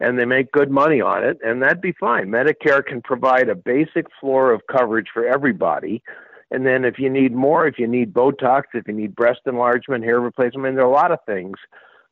[0.00, 2.26] and they make good money on it, and that'd be fine.
[2.26, 6.02] Medicare can provide a basic floor of coverage for everybody.
[6.50, 10.02] And then if you need more, if you need Botox, if you need breast enlargement,
[10.02, 11.56] hair replacement, I mean, there are a lot of things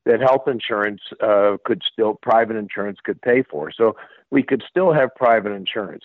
[0.06, 3.72] that health insurance uh, could still, private insurance could pay for.
[3.72, 3.96] So
[4.30, 6.04] we could still have private insurance.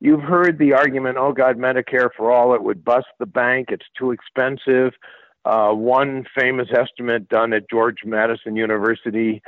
[0.00, 3.86] you've heard the argument, oh God, Medicare for all, it would bust the bank, it's
[3.96, 4.94] too expensive.
[5.46, 9.40] Uh, one famous estimate done at George Mason University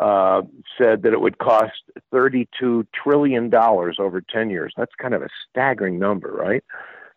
[0.00, 0.40] uh,
[0.78, 4.72] said that it would cost $32 trillion over 10 years.
[4.78, 6.64] That's kind of a staggering number, right?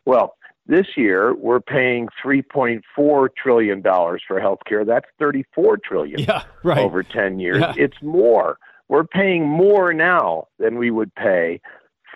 [0.04, 0.36] Well,
[0.68, 4.86] this year we're paying 3.4 trillion dollars for healthcare.
[4.86, 6.80] That's 34 trillion yeah, right.
[6.80, 7.62] over 10 years.
[7.62, 7.74] Yeah.
[7.78, 8.58] It's more.
[8.90, 11.62] We're paying more now than we would pay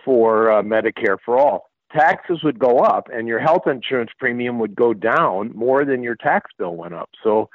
[0.04, 1.69] for uh, Medicare for all.
[1.92, 6.16] Taxes would go up, and your health insurance premium would go down more than your
[6.16, 7.10] tax bill went up.
[7.24, 7.50] So,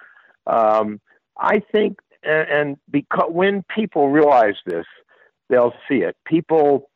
[0.47, 1.01] um,
[1.38, 4.87] I think, and, and because when people realize this,
[5.49, 6.16] they'll see it.
[6.27, 6.90] People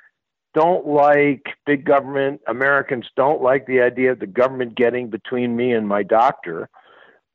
[0.55, 2.40] don't like big government.
[2.48, 6.68] Americans don't like the idea of the government getting between me and my doctor.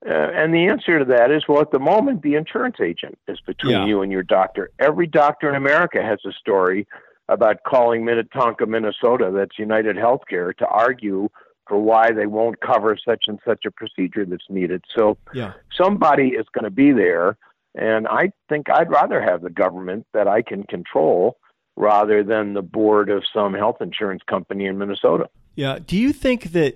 [0.05, 3.39] Uh, and the answer to that is well, at the moment, the insurance agent is
[3.45, 3.85] between Yeah.
[3.85, 4.69] you and your doctor.
[4.79, 6.87] Every doctor in America has a story
[7.33, 11.29] about calling Minnetonka, Minnesota, that's United Healthcare, to argue
[11.67, 14.83] for why they won't cover such and such a procedure that's needed.
[14.95, 15.53] So Yeah.
[15.75, 17.37] somebody is going to be there.
[17.75, 21.37] And I think I'd rather have the government that I can control
[21.75, 25.29] rather than the board of some health insurance company in Minnesota.
[25.55, 25.79] Yeah.
[25.85, 26.75] Do you think that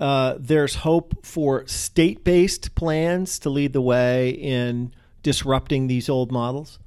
[0.00, 6.32] uh, there's hope for state based plans to lead the way in disrupting these old
[6.32, 6.78] models?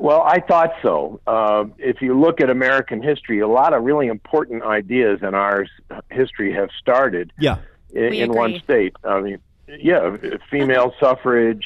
[0.00, 1.20] Well, I thought so.
[1.26, 5.66] Uh, if you look at American history, a lot of really important ideas in our
[6.10, 7.58] history have started Yeah.
[7.92, 8.94] in, in one state.
[9.04, 10.16] I mean, yeah,
[10.50, 11.64] female suffrage,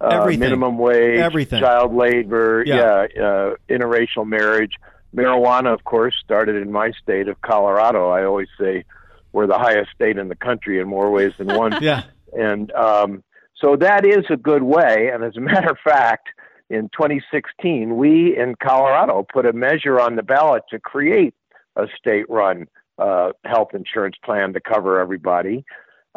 [0.00, 1.60] uh, minimum wage, Everything.
[1.60, 3.06] child labor, Yeah.
[3.14, 4.72] yeah, uh, interracial marriage,
[5.14, 5.72] marijuana.
[5.72, 8.08] Of course, started in my state of Colorado.
[8.10, 8.84] I always say
[9.32, 11.74] we're the highest state in the country in more ways than one.
[11.82, 12.02] Yeah.
[12.32, 13.22] And um,
[13.60, 15.10] so that is a good way.
[15.12, 16.28] And as a matter of fact,
[16.74, 21.34] in 2016, we in Colorado put a measure on the ballot to create
[21.76, 22.66] a state run
[22.98, 25.64] uh, health insurance plan to cover everybody.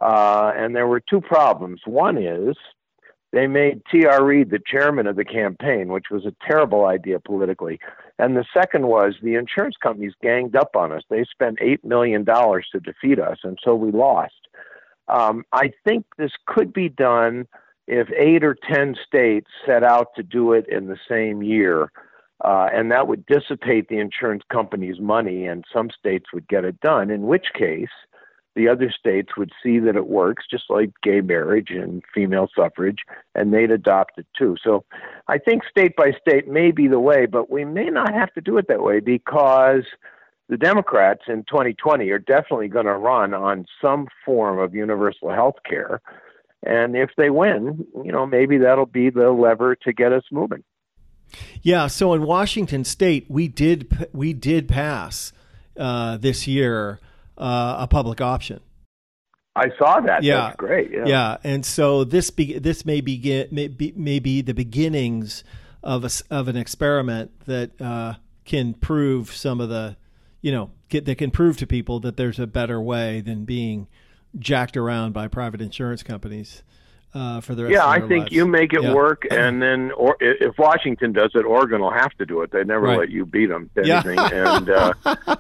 [0.02, 1.82] Uh, and there were two problems.
[1.86, 2.56] One is
[3.34, 4.20] they made T.R.
[4.46, 7.80] The chairman of the campaign, which was a terrible idea politically.
[8.20, 11.04] And the second was the insurance companies ganged up on us.
[11.10, 14.34] They spent $8 million to defeat us, and so we lost.
[15.08, 17.48] Um, I think this could be done
[17.88, 21.92] if eight or 10 states set out to do it in the same year.
[22.46, 26.80] Uh, and that would dissipate the insurance company's money, and some states would get it
[26.82, 27.90] done, in which case
[28.56, 33.00] the other states would see that it works, just like gay marriage and female suffrage,
[33.36, 34.56] and they'd adopt it too.
[34.64, 34.84] So
[35.28, 38.42] I think state by state may be the way, but we may not have to
[38.42, 39.84] do it that way because
[40.50, 45.58] the Democrats in 2020 are definitely going to run on some form of universal health
[45.64, 46.02] care.
[46.64, 50.64] And if they win, you know, maybe that'll be the lever to get us moving.
[51.62, 51.88] Yeah.
[51.88, 55.34] So in Washington State, we did we did pass
[55.78, 57.00] uh, this year
[57.38, 58.62] uh, a public option.
[59.56, 60.22] I saw that.
[60.22, 60.36] Yeah.
[60.38, 60.92] That's great.
[60.92, 61.06] Yeah.
[61.08, 65.44] Yeah, and so this be, this may begin may be, may be the beginnings
[65.82, 68.14] of a of an experiment that uh,
[68.46, 69.98] can prove some of the,
[70.42, 73.88] you know, get, that can prove to people that there's a better way than being
[74.40, 76.64] jacked around by private insurance companies
[77.14, 78.32] uh, for the rest Yeah, I think lives.
[78.32, 78.94] you make it Yeah.
[78.94, 82.52] work, and then, or if Washington does it, Oregon will have to do it.
[82.52, 83.00] They never Right.
[83.00, 84.02] let you beat them to Yeah.
[84.06, 84.94] anything, and uh,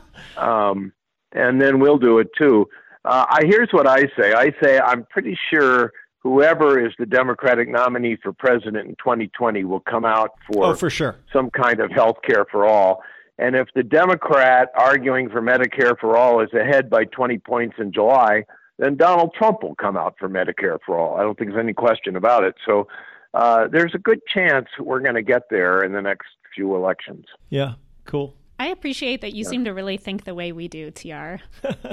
[0.37, 0.93] um,
[1.33, 2.67] and then we'll do it too.
[3.05, 4.33] Uh, I here's what I say.
[4.33, 9.79] I say I'm pretty sure whoever is the Democratic nominee for president in 2020 will
[9.81, 11.15] come out for Oh, for sure.
[11.31, 13.01] some kind of health care for all.
[13.37, 17.93] And if the Democrat arguing for Medicare for all is ahead by 20 points in
[17.93, 18.43] July,
[18.77, 21.17] then Donald Trump will come out for Medicare for all.
[21.17, 22.55] I don't think there's any question about it.
[22.65, 22.87] So
[23.33, 27.25] uh, there's a good chance we're going to get there in the next few elections.
[27.49, 27.73] Yeah,
[28.05, 28.33] cool.
[28.59, 31.07] I appreciate that you seem to really think the way we do, TR.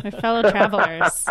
[0.03, 1.27] My fellow travelers.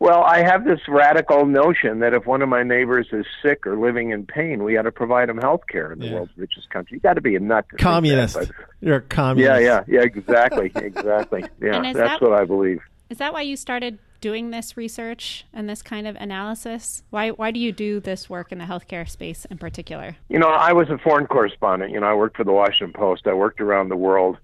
[0.00, 3.78] Well, I have this radical notion that if one of my neighbors is sick or
[3.78, 6.14] living in pain, we got to provide them health care in the Yeah.
[6.14, 6.96] world's richest country.
[6.96, 7.64] You got to be a nut.
[7.66, 8.34] to think that, Communist.
[8.34, 8.50] but-
[8.80, 9.62] You're a communist.
[9.62, 11.44] yeah, yeah, yeah, exactly, exactly.
[11.60, 12.80] Yeah, that's that- what I believe.
[13.14, 17.04] Is that why you started doing this research and this kind of analysis?
[17.10, 20.16] Why why do you do this work in the healthcare space in particular?
[20.28, 21.92] You know, I was a foreign correspondent.
[21.92, 23.28] You know, I worked for the Washington Post.
[23.28, 24.38] I worked around the world,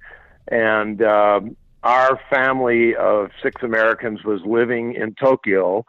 [0.53, 5.85] and um, our family of six Americans was living in Tokyo,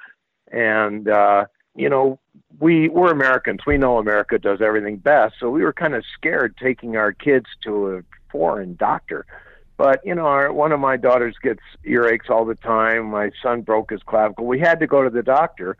[0.52, 2.18] and uh, you know,
[2.60, 3.60] we we're Americans.
[3.68, 7.46] We know America does everything best, so we were kind of scared taking our kids
[7.64, 8.02] to a
[8.32, 9.28] foreign doctor.
[9.84, 13.10] But you know, our, one of my daughters gets earaches all the time.
[13.10, 14.46] My son broke his clavicle.
[14.46, 15.76] We had to go to the doctor.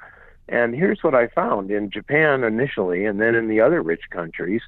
[0.50, 4.64] And here's what I found in Japan initially, and then in the other rich countries,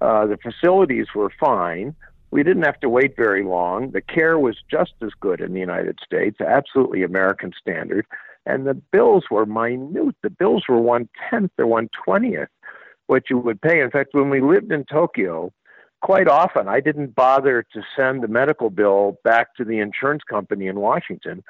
[0.00, 1.96] uh, the facilities were fine,
[2.30, 3.92] We didn't have to wait very long.
[3.92, 8.06] The care was just as good in the United States, absolutely American standard.
[8.44, 10.14] And the bills were minute.
[10.22, 12.48] The bills were one tenth or one twentieth
[13.06, 13.80] what you would pay.
[13.80, 15.52] In fact, when we lived in Tokyo,
[16.06, 20.68] quite often I didn't bother to send the medical bill back to the insurance company
[20.68, 21.42] in Washington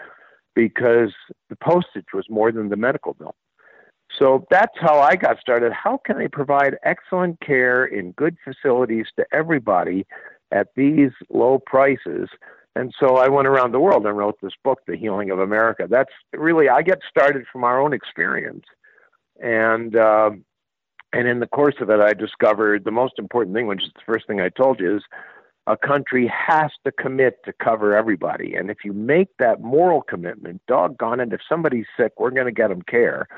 [0.54, 1.12] because
[1.50, 3.34] the postage was more than the medical bill.
[4.18, 5.74] So that's how I got started.
[5.74, 10.06] How can I provide excellent care in good facilities to everybody
[10.52, 12.30] at these low prices?
[12.74, 15.86] And so I went around the world and wrote this book, The Healing of America.
[15.86, 18.64] That's really, I get started from our own experience.
[19.38, 20.30] And, uh,
[21.16, 24.02] and in the course of it, I discovered the most important thing, which is the
[24.04, 25.02] first thing I told you, is
[25.66, 28.54] a country has to commit to cover everybody.
[28.54, 32.52] And if you make that moral commitment, doggone it, if somebody's sick, we're going to
[32.52, 33.28] get them care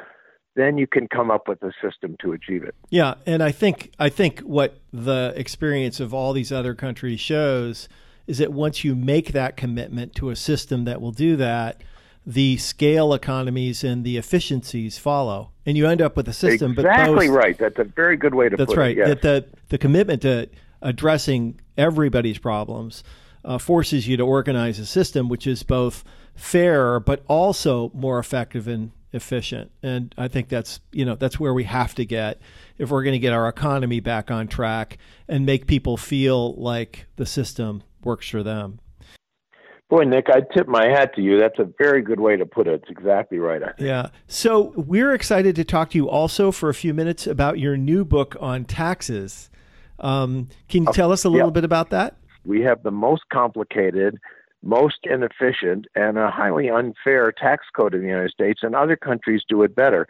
[0.58, 2.74] then you can come up with a system to achieve it.
[2.90, 7.88] Yeah, and I think I think what the experience of all these other countries shows
[8.26, 11.80] is that once you make that commitment to a system that will do that,
[12.28, 16.72] the scale economies and the efficiencies follow, and you end up with a system.
[16.72, 17.56] Exactly right.
[17.56, 18.98] That's a very good way to that's put right.
[18.98, 19.06] it.
[19.06, 19.22] That's right.
[19.22, 20.50] That the the commitment to
[20.82, 23.02] addressing everybody's problems
[23.46, 26.04] uh, forces you to organize a system which is both
[26.34, 29.70] fair but also more effective and efficient.
[29.82, 32.40] And I think that's you know that's where we have to get
[32.76, 34.98] if we're going to get our economy back on track
[35.28, 38.80] and make people feel like the system works for them.
[39.88, 41.38] Boy, Nick, I tip my hat to you.
[41.38, 42.74] That's a very good way to put it.
[42.82, 43.62] It's exactly right.
[43.78, 44.10] Yeah.
[44.26, 48.04] So we're excited to talk to you also for a few minutes about your new
[48.04, 49.48] book on taxes.
[49.98, 52.16] Um, can you tell us a little bit about that?
[52.44, 54.18] We have the most complicated
[54.62, 59.42] most inefficient and a highly unfair tax code in the United States, and other countries
[59.48, 60.06] do it better.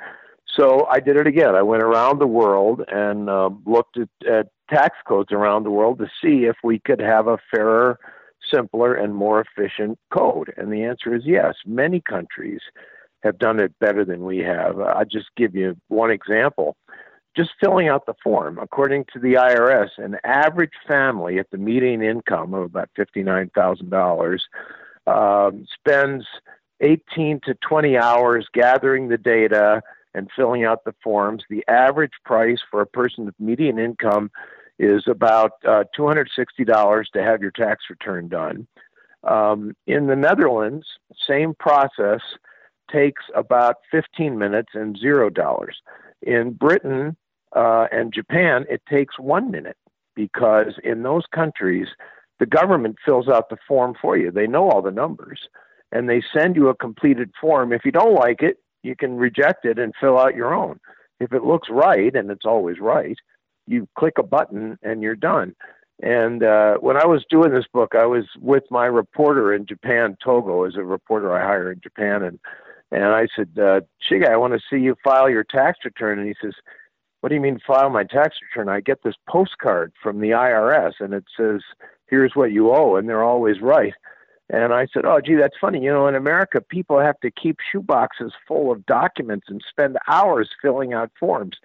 [0.57, 1.55] So I did it again.
[1.55, 5.99] I went around the world and uh, looked at, at tax codes around the world
[5.99, 7.99] to see if we could have a fairer,
[8.53, 10.53] simpler, and more efficient code.
[10.57, 11.55] And the answer is yes.
[11.67, 12.61] Many countries
[13.23, 14.81] have done it better than we have.
[14.81, 16.77] I'll just give you one example
[17.39, 18.59] just filling out the form.
[18.59, 24.39] According to the IRS, an average family at the median income of about $59,000
[25.07, 26.27] um, spends
[26.81, 29.83] 18 to 20 hours gathering the data
[30.15, 31.45] and filling out the forms.
[31.49, 34.33] The average price for a person with median income
[34.79, 38.67] is about uh, $260 to have your tax return done.
[39.25, 40.87] Um, in the Netherlands,
[41.29, 42.21] same process
[42.91, 45.77] takes about 15 minutes and zero dollars.
[46.23, 47.17] In Britain,
[47.55, 49.77] uh, and Japan, it takes one minute
[50.15, 51.89] because in those countries,
[52.39, 54.31] the government fills out the form for you.
[54.31, 55.49] They know all the numbers
[55.93, 57.73] and they send you a completed form.
[57.73, 60.79] If you don't like it, you can reject it and fill out your own.
[61.21, 63.17] If it looks right, and it's always right,
[63.69, 65.55] you click a button and you're done.
[66.01, 70.17] And uh, when I was doing this book, I was with my reporter in Japan,
[70.25, 72.39] Togo, as a reporter I hire in Japan, and
[72.91, 76.19] and I said, uh, Shiga, I want to see you file your tax return.
[76.19, 76.55] And he says,
[77.21, 78.69] what do you mean file my tax return?
[78.69, 81.61] I get this postcard from the IRS and it says,
[82.07, 83.93] here's what you owe, and they're always right.
[84.51, 85.83] And I said, oh, gee, that's funny.
[85.83, 90.49] You know, in America, people have to keep shoeboxes full of documents and spend hours
[90.63, 91.57] filling out forms.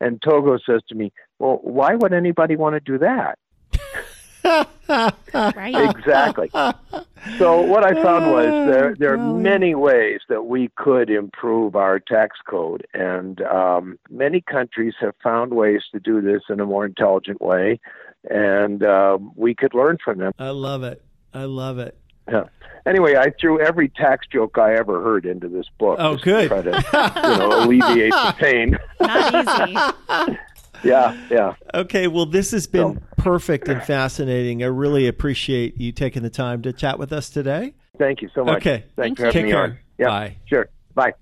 [0.00, 3.38] And Togo says to me, well, why would anybody want to do that?
[4.88, 5.96] right.
[5.96, 6.50] Exactly.
[7.38, 11.98] So what I found was there there are many ways that we could improve our
[11.98, 16.86] tax code, and um, many countries have found ways to do this in a more
[16.86, 17.80] intelligent way,
[18.30, 20.32] and uh, we could learn from them.
[20.38, 21.02] I love it.
[21.34, 21.98] I love it.
[22.28, 22.44] Yeah.
[22.86, 25.98] Anyway, I threw every tax joke I ever heard into this book.
[26.00, 26.48] Oh, good.
[26.48, 28.78] To try to, you know, alleviate the pain.
[29.00, 30.36] Not easy.
[30.86, 31.54] yeah, yeah.
[31.74, 34.62] Okay, well, this has been so, perfect and fascinating.
[34.62, 37.74] I really appreciate you taking the time to chat with us today.
[37.98, 38.58] Thank you so much.
[38.58, 39.62] Okay, thanks Thank for having Take me care.
[39.62, 39.78] on.
[39.98, 40.36] Yeah, Bye.
[40.46, 40.68] Sure.
[40.94, 41.14] Bye.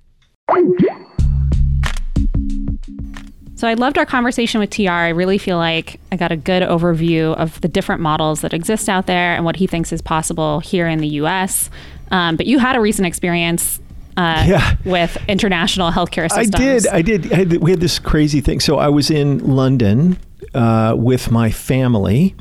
[3.56, 4.90] So I loved our conversation with TR.
[4.90, 8.88] I really feel like I got a good overview of the different models that exist
[8.88, 11.70] out there and what he thinks is possible here in the US.
[12.10, 13.80] Um, but you had a recent experience
[14.16, 14.76] uh, yeah.
[14.84, 16.54] with international healthcare systems.
[16.54, 16.86] I did.
[16.86, 17.32] I did.
[17.32, 18.60] I had, we had this crazy thing.
[18.60, 20.18] So I was in London
[20.54, 22.34] uh, with my family,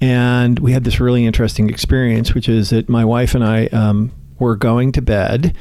[0.00, 4.12] and we had this really interesting experience, which is that my wife and I um,
[4.38, 5.56] were going to bed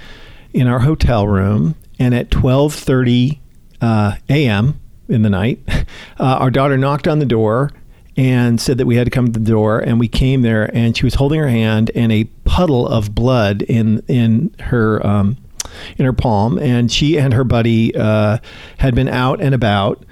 [0.54, 3.42] in our hotel room, and at twelve thirty
[3.82, 4.80] uh, a.m.
[5.10, 5.84] in the night, uh,
[6.18, 7.72] our daughter knocked on the door
[8.18, 10.96] and said that we had to come to the door and we came there and
[10.96, 15.38] she was holding her hand and a puddle of blood in in her um,
[15.98, 18.38] in her palm and she and her buddy uh,
[18.78, 20.06] had been out and about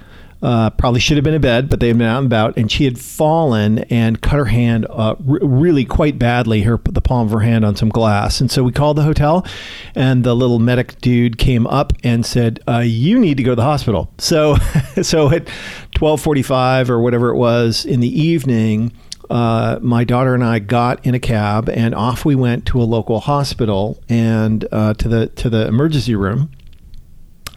[0.44, 2.70] uh, probably should have been in bed, but they had been out and about, and
[2.70, 7.26] she had fallen and cut her hand uh, r- really quite badly, her the palm
[7.26, 8.42] of her hand on some glass.
[8.42, 9.46] And so we called the hotel,
[9.94, 13.56] and the little medic dude came up and said, uh, "You need to go to
[13.56, 14.56] the hospital." So,
[15.02, 15.48] so it,
[15.94, 18.92] 12:45 or whatever it was in the evening,
[19.30, 22.84] uh, my daughter and I got in a cab and off we went to a
[22.84, 26.50] local hospital and uh, to the to the emergency room.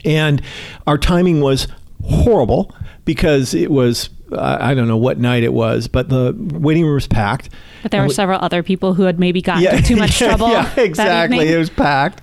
[0.05, 0.41] And
[0.85, 1.67] our timing was
[2.03, 2.73] horrible
[3.03, 7.07] because it was I don't know what night it was, but the waiting room was
[7.07, 7.49] packed.
[7.81, 10.27] But there were we- several other people who had maybe gotten into too much yeah,
[10.27, 10.49] trouble.
[10.49, 11.47] Yeah, exactly.
[11.47, 12.21] It was packed.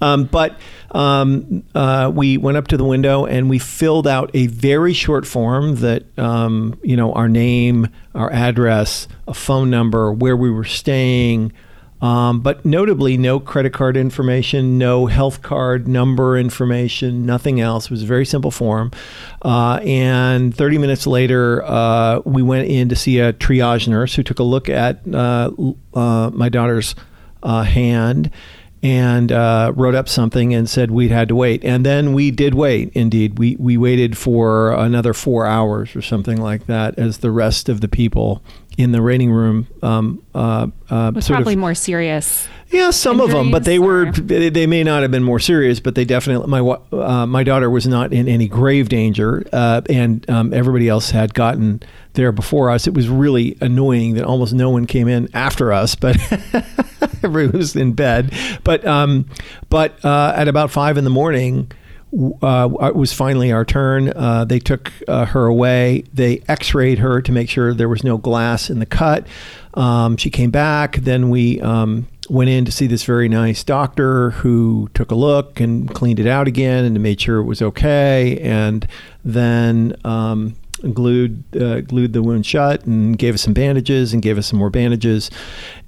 [0.00, 0.58] Um, but
[0.92, 5.26] um, uh, we went up to the window and we filled out a very short
[5.26, 10.64] form that, um, you know, our name, our address, a phone number, where we were
[10.64, 11.52] staying.
[12.00, 17.86] Um, but notably, no credit card information, no health card number information, nothing else.
[17.86, 18.90] It was a very simple form.
[19.42, 24.22] Uh, and 30 minutes later, uh, we went in to see a triage nurse who
[24.22, 25.50] took a look at uh,
[25.94, 26.94] uh, my daughter's
[27.42, 28.30] uh, hand
[28.82, 31.64] and uh, wrote up something and said we'd had to wait.
[31.64, 32.92] And then we did wait.
[32.92, 37.68] Indeed, we we waited for another four hours or something like that as the rest
[37.68, 38.42] of the people
[38.76, 42.46] in the waiting room um, uh, uh, was probably of more serious.
[42.70, 45.40] yeah, some of them, but they were Injuries, they, they may not have been more
[45.40, 49.80] serious, but they definitely my uh, my daughter was not in any grave danger, uh,
[49.88, 52.86] and um, everybody else had gotten there before us.
[52.86, 56.16] It was really annoying that almost no one came in after us, but
[57.22, 58.32] everyone was in bed.
[58.62, 59.26] But um,
[59.70, 61.70] but uh, at about five in the morning.
[62.12, 64.12] Uh, it was finally our turn.
[64.14, 66.04] Uh, they took uh, her away.
[66.14, 69.26] They x-rayed her to make sure there was no glass in the cut.
[69.74, 70.96] Um, she came back.
[70.96, 75.60] Then we um, went in to see this very nice doctor who took a look
[75.60, 78.38] and cleaned it out again and made sure it was okay.
[78.40, 78.86] And
[79.24, 80.56] then um,
[80.92, 84.58] glued uh, glued the wound shut and gave us some bandages and gave us some
[84.58, 85.30] more bandages.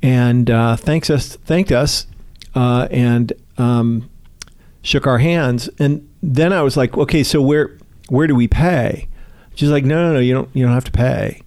[0.02, 2.06] And uh, thanks us thanked us
[2.54, 4.10] uh, and um,
[4.88, 5.68] shook our hands.
[5.78, 7.76] And then I was like, okay, so where
[8.08, 9.08] where do we pay?
[9.54, 11.42] She's like, no, no, no, you don't you don't have to pay.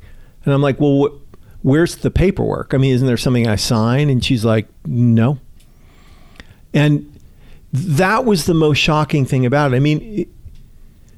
[0.45, 2.73] And I'm like, well, wh- where's the paperwork?
[2.73, 4.09] I mean, isn't there something I sign?
[4.09, 5.39] And she's like, no.
[6.73, 7.07] And
[7.73, 9.77] that was the most shocking thing about it.
[9.77, 10.29] I mean, it,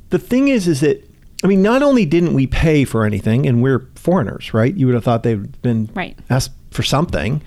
[0.09, 1.03] the thing is, is that
[1.43, 4.73] I mean, not only didn't we pay for anything, and we're foreigners, right?
[4.73, 6.17] You would have thought they'd been Right.
[6.29, 7.41] asked for something.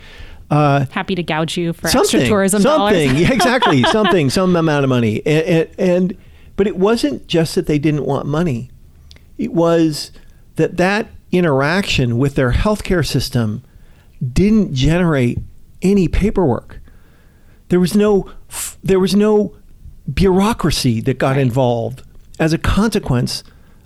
[0.51, 3.21] Uh, Happy to gouge you for something, extra tourism something, dollars.
[3.21, 6.17] yeah, exactly, something, some amount of money, and, and, and
[6.55, 8.71] but it wasn't just that they didn't want money;
[9.39, 10.13] it was
[10.55, 13.63] that that interaction with their healthcare system
[14.33, 15.39] didn't generate
[15.83, 16.81] any paperwork.
[17.69, 18.31] There was no,
[18.85, 19.55] there was no
[20.13, 21.41] bureaucracy that got Right.
[21.43, 22.03] involved
[22.39, 23.43] as a consequence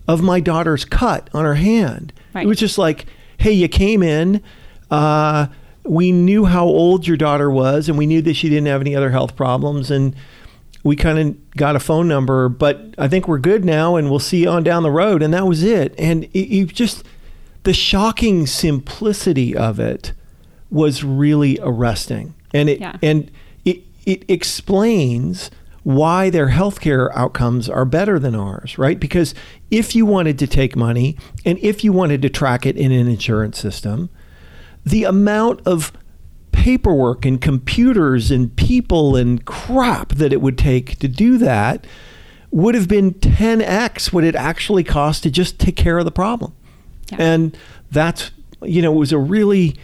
[0.07, 2.13] of my daughter's cut on her hand.
[2.35, 2.45] Right.
[2.45, 3.07] It was just like,
[3.39, 4.43] hey, you came in.
[4.91, 5.47] Uh,
[5.85, 8.95] we knew how old your daughter was, and we knew that she didn't have any
[8.95, 10.15] other health problems, and
[10.83, 12.49] we kind of got a phone number.
[12.49, 15.23] But I think we're good now, and we'll see you on down the road.
[15.23, 15.95] And that was it.
[15.99, 17.05] And it, it just
[17.63, 20.13] the shocking simplicity of it
[20.71, 22.97] was really arresting, and it Yeah.
[23.03, 23.31] and
[23.65, 25.51] it it explains
[25.83, 29.01] why their healthcare outcomes are better than ours, right?
[29.01, 29.35] Because
[29.71, 33.09] if you wanted to take money and if you wanted to track it in an
[33.09, 34.11] insurance system,
[34.85, 35.93] the amount of
[36.53, 41.87] paperwork and computers and people and crap that it would take to do that
[42.51, 46.53] would have been 10x what it actually cost to just take care of the problem.
[47.11, 47.19] Yeah.
[47.21, 47.59] And
[47.91, 48.31] that's,
[48.63, 49.79] you know, it was a really,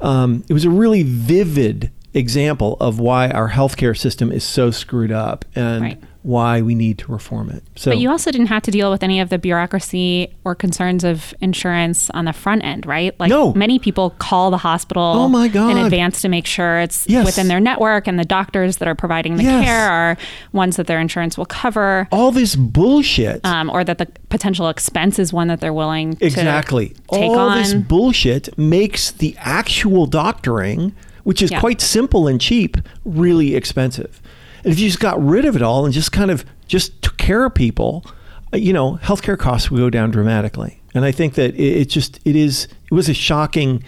[0.00, 5.12] um, it was a really vivid example of why our healthcare system is so screwed
[5.12, 6.02] up and Right.
[6.22, 7.62] Why we need to reform it.
[7.76, 11.04] So, But you also didn't have to deal with any of the bureaucracy or concerns
[11.04, 13.18] of insurance on the front end, right?
[13.20, 13.54] Like No.
[13.54, 15.70] many people call the hospital Oh my God.
[15.70, 17.24] in advance to make sure it's Yes.
[17.24, 19.64] within their network and the doctors that are providing the Yes.
[19.64, 20.16] care are
[20.52, 22.08] ones that their insurance will cover.
[22.10, 23.40] all this bullshit.
[23.46, 26.94] Um, or that the potential expense is one that they're willing to Exactly.
[27.12, 27.58] take All on.
[27.58, 30.92] this bullshit makes the actual doctoring,
[31.24, 31.60] which is Yeah.
[31.60, 34.20] quite simple and cheap, really expensive.
[34.64, 37.16] And if you just got rid of it all and just kind of just took
[37.16, 38.04] care of people,
[38.52, 40.80] uh, you know, healthcare costs would go down dramatically.
[40.94, 43.82] And I think that it, it just it is it was a shocking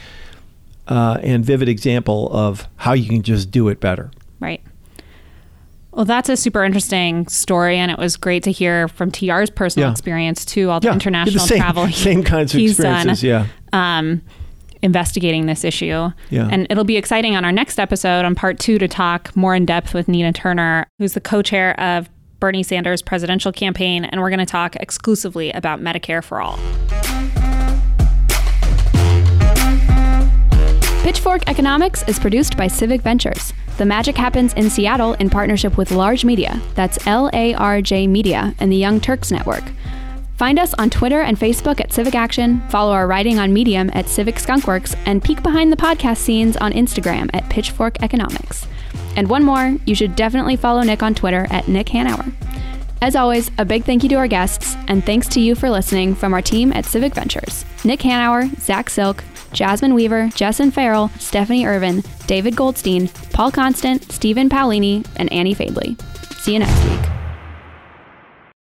[0.86, 4.10] uh, and vivid example of how you can just do it better.
[4.40, 4.60] Right.
[5.92, 9.88] Well, that's a super interesting story, and it was great to hear from TR's personal
[9.88, 9.92] Yeah.
[9.92, 10.70] experience too.
[10.70, 13.46] All the Yeah, international the same- travel, he- same kinds of he's done, experiences, yeah.
[13.72, 14.22] um,
[14.82, 16.10] investigating this issue.
[16.30, 16.48] Yeah.
[16.50, 19.66] And it'll be exciting on our next episode, on part two, to talk more in
[19.66, 22.08] depth with Nina Turner, who's the co-chair of
[22.38, 26.58] Bernie Sanders' presidential campaign, and we're going to talk exclusively about Medicare for All.
[31.02, 33.52] Pitchfork Economics is produced by Civic Ventures.
[33.78, 36.60] The magic happens in Seattle in partnership with Larj Media.
[36.74, 39.64] That's L A R J Media and the Young Turks Network.
[40.40, 44.08] Find us on Twitter and Facebook at Civic Action, follow our writing on Medium at
[44.08, 48.66] Civic Skunkworks, and peek behind the podcast scenes on Instagram at Pitchfork Economics.
[49.16, 52.32] And one more, you should definitely follow Nick on Twitter at Nick Hanauer.
[53.02, 56.14] As always, a big thank you to our guests, and thanks to you for listening
[56.14, 59.22] from our team at Civic Ventures Nick Hanauer, Zach Silk,
[59.52, 66.00] Jasmine Weaver, Jessyn Farrell, Stephanie Irvin, David Goldstein, Paul Constant, Stephen Paolini, and Annie Fadley.
[66.36, 67.19] See you next week.